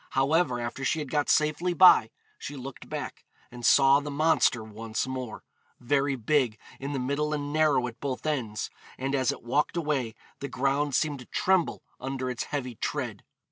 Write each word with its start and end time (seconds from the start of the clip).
However, 0.17 0.59
after 0.59 0.83
she 0.83 0.97
had 0.97 1.11
got 1.11 1.29
safely 1.29 1.75
by 1.75 2.09
she 2.39 2.55
looked 2.55 2.89
back, 2.89 3.23
and 3.51 3.63
saw 3.63 3.99
the 3.99 4.09
monster 4.09 4.63
once 4.63 5.05
more, 5.05 5.43
'very 5.79 6.15
big 6.15 6.57
in 6.79 6.93
the 6.93 6.97
middle 6.97 7.35
and 7.35 7.53
narrow 7.53 7.85
at 7.85 7.99
both 7.99 8.25
ends,' 8.25 8.71
and 8.97 9.13
as 9.13 9.31
it 9.31 9.43
walked 9.43 9.77
away 9.77 10.15
the 10.39 10.47
ground 10.49 10.95
seemed 10.95 11.19
to 11.19 11.25
tremble 11.27 11.83
under 11.99 12.31
its 12.31 12.45
heavy 12.45 12.73
tread. 12.73 13.21